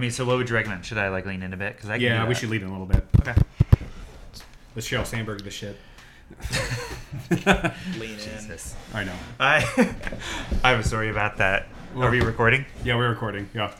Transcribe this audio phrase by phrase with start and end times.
[0.00, 0.84] mean, so what would you recommend?
[0.84, 1.76] Should I like lean in a bit?
[1.76, 2.40] Because I can Yeah, we that.
[2.40, 3.04] should lean in a little bit.
[3.20, 3.34] Okay.
[4.74, 5.76] Let's Sheryl Sandberg the shit.
[7.98, 8.18] Lean in.
[8.18, 8.76] Jesus.
[8.94, 9.14] I know.
[9.38, 9.58] I
[10.64, 11.66] I have a story about that.
[11.96, 12.64] Are we recording?
[12.84, 13.48] Yeah, we're recording.
[13.52, 13.72] Yeah.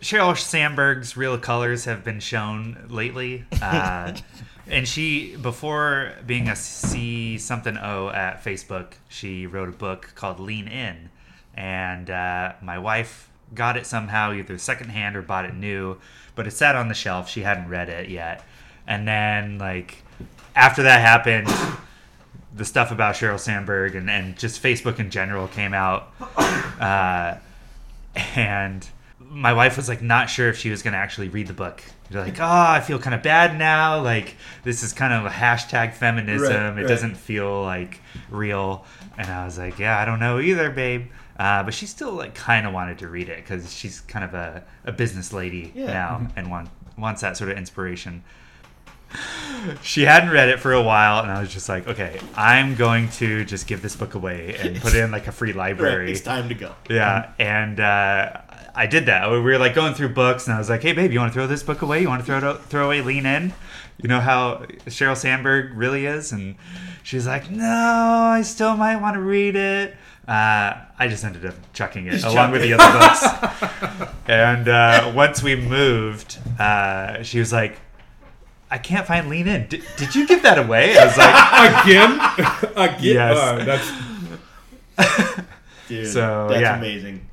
[0.00, 3.44] Sheryl Sandberg's real colors have been shown lately.
[3.60, 4.12] Uh,
[4.66, 10.40] and she, before being a C something O at Facebook, she wrote a book called
[10.40, 11.08] Lean In.
[11.54, 15.96] And uh, my wife got it somehow, either secondhand or bought it new,
[16.34, 17.28] but it sat on the shelf.
[17.28, 18.44] She hadn't read it yet.
[18.86, 20.02] And then, like,
[20.54, 21.48] after that happened,
[22.54, 26.12] the stuff about Sheryl Sandberg and, and just Facebook in general came out.
[26.78, 27.36] Uh,
[28.36, 28.86] and
[29.28, 31.82] my wife was like not sure if she was going to actually read the book.
[32.10, 34.00] You're like, oh, I feel kind of bad now.
[34.02, 36.52] Like this is kind of a hashtag feminism.
[36.52, 36.86] Right, it right.
[36.88, 38.84] doesn't feel like real.
[39.18, 41.06] And I was like, yeah, I don't know either, babe.
[41.38, 44.34] Uh, but she still like kind of wanted to read it because she's kind of
[44.34, 45.86] a, a business lady Yeah.
[45.86, 48.22] now and want, wants that sort of inspiration.
[49.82, 53.08] She hadn't read it for a while, and I was just like, okay, I'm going
[53.12, 56.10] to just give this book away and put it in like a free Right, library.
[56.12, 56.74] it's time to go.
[56.90, 58.40] Yeah, and uh,
[58.76, 59.30] I did that.
[59.30, 61.34] We were like going through books, and I was like, "Hey, babe, you want to
[61.34, 62.00] throw this book away?
[62.00, 63.52] You want to throw it out, throw away Lean In?
[64.02, 66.56] You know how Sheryl Sandberg really is?" And
[67.02, 71.54] she's like, "No, I still might want to read it." Uh, I just ended up
[71.74, 74.10] chucking it along with the other books.
[74.26, 77.78] and uh, once we moved, uh, she was like.
[78.70, 79.68] I can't find Lean In.
[79.68, 80.98] Did, did you give that away?
[80.98, 82.18] I was like, Again?
[82.76, 83.14] Again?
[83.14, 83.36] Yes.
[83.36, 83.64] Uh,
[84.96, 85.34] that's
[85.86, 86.76] Dude, So, that's yeah.
[86.78, 87.24] amazing.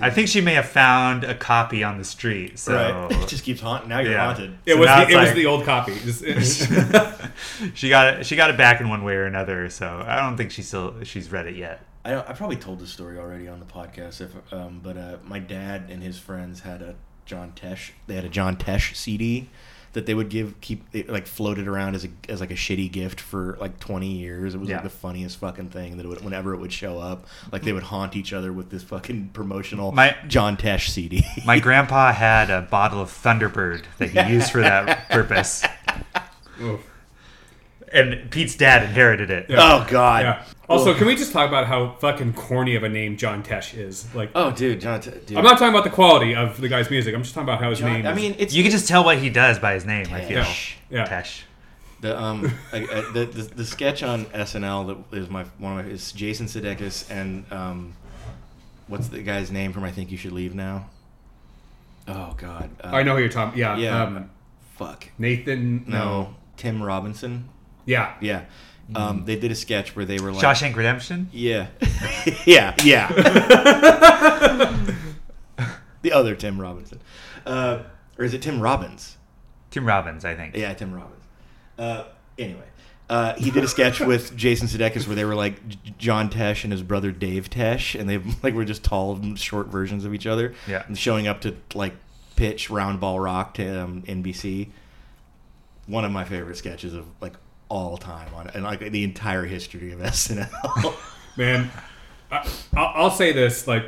[0.00, 2.58] I think she may have found a copy on the street.
[2.58, 3.12] So Right.
[3.22, 3.88] It just keeps haunting.
[3.90, 4.24] Now you're Yeah.
[4.26, 4.56] haunted.
[4.66, 5.92] it So was now the, it's it was the old copy.
[7.74, 8.26] She got it.
[8.26, 9.68] She got it back in one way or another.
[9.70, 11.80] So I don't think she's still she's read it yet.
[12.04, 15.16] I, don't- I probably told this story already on the podcast, if um, but uh,
[15.24, 16.94] my dad and his friends had a
[17.26, 17.90] John Tesh.
[18.06, 19.48] They had a John Tesh CD
[19.94, 22.92] that they would give keep it, like floated around as a as like a shitty
[22.92, 24.54] gift for like 20 years.
[24.54, 24.76] It was Yeah.
[24.76, 27.72] like the funniest fucking thing that it would, whenever it would show up, like they
[27.72, 31.24] would haunt each other with this fucking promotional My- John Tesh CD.
[31.46, 35.64] My grandpa had a bottle of Thunderbird that he used for that purpose,
[36.60, 36.80] Oof.
[37.94, 39.46] And Pete's dad inherited it.
[39.50, 40.22] oh god.
[40.24, 40.44] yeah.
[40.68, 44.12] Also, can we just talk about how fucking corny of a name John Tesh is?
[44.14, 45.00] Like, Oh dude, John.
[45.00, 45.36] Te- dude.
[45.36, 47.14] I'm not talking about the quality of the guy's music.
[47.14, 48.06] I'm just talking about how his John- name.
[48.06, 50.06] I is- mean, it's You can just tell what he does by his name.
[50.12, 50.42] I feel.
[50.42, 50.74] Tesh.
[50.90, 51.06] yeah.
[51.06, 51.42] Tesh.
[52.00, 55.86] The um I, I, the, the the sketch on SNL that is my one of
[55.86, 57.94] my is Jason Sudeikis and um
[58.88, 60.86] what's the guy's name from I think you should leave now.
[62.08, 62.70] Oh God.
[62.82, 63.58] Uh, I know who you're talking.
[63.58, 63.76] Yeah.
[63.76, 64.02] Yeah.
[64.02, 64.30] Um,
[64.76, 65.08] Fuck.
[65.18, 65.84] Nathan.
[65.86, 66.34] No.
[66.56, 67.48] Tim Robinson.
[67.86, 68.14] Yeah.
[68.20, 68.44] Yeah.
[68.94, 71.30] Um, they did a sketch where they were like, Shawshank Redemption.
[71.32, 71.68] yeah,
[72.46, 73.08] yeah, yeah.
[76.02, 77.00] the other Tim Robinson,
[77.46, 77.84] uh,
[78.18, 79.16] or is it Tim Robbins?
[79.70, 80.54] Tim Robbins, I think.
[80.54, 81.24] Yeah, Tim Robbins.
[81.78, 82.04] Uh,
[82.38, 82.66] anyway,
[83.08, 85.62] uh, he did a sketch with Jason Sudeikis where they were like
[85.96, 89.68] John Tesh and his brother Dave Tesh, and they like were just tall, and short
[89.68, 90.54] versions of each other.
[90.68, 90.84] Yeah.
[90.86, 91.94] and showing up to like
[92.36, 94.68] pitch Round Ball Rock to um, NBC.
[95.86, 97.32] One of my favorite sketches of like
[97.68, 100.94] all time on it, and like the entire history of SNL.
[101.36, 101.70] Man,
[102.30, 103.84] I, I'll, I'll say this: like,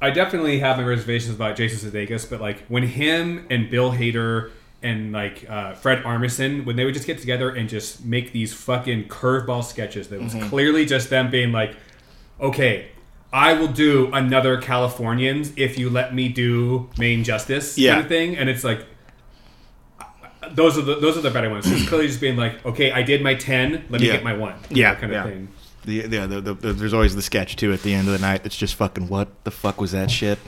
[0.00, 4.50] I definitely have my reservations about Jason Sudeikis, but like when him and Bill Hader
[4.82, 8.52] and like uh, Fred Armisen, when they would just get together and just make these
[8.54, 11.76] fucking curveball sketches, that was clearly just them being like,
[12.40, 12.88] "Okay,
[13.32, 17.92] I will do another Californians if you let me do Main Justice," Yeah.
[17.92, 18.86] kind of thing, and it's like.
[20.54, 21.70] Those are the those are the better ones.
[21.70, 24.14] It's clearly just being like, okay, I did my ten, let me Yeah.
[24.14, 25.24] get my one, Yeah, kind of yeah.
[25.24, 25.48] thing.
[25.84, 28.18] the, yeah, the, the, the, there's always the sketch too at the end of the
[28.18, 30.38] night that's just fucking what the fuck was that shit?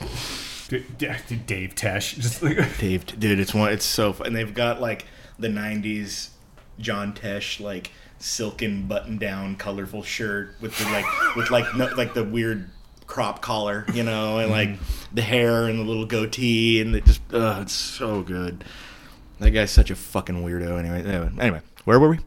[0.69, 3.71] D- D- Dave Tesh, just like Dave, dude, it's one.
[3.71, 4.27] It's so fun.
[4.27, 5.05] And they've got like
[5.39, 6.29] the '90s
[6.79, 11.05] John Tesh like silken button-down, colorful shirt with the like
[11.35, 12.69] with like no, like the weird
[13.05, 14.69] crop collar, you know, and like
[15.13, 18.63] the hair and the little goatee, and it just uh, it's so good.
[19.39, 20.77] That guy's such a fucking weirdo.
[20.79, 22.19] Anyway, anyway, where were we?